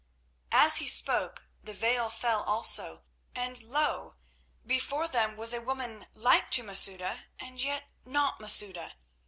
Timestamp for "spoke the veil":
0.87-2.09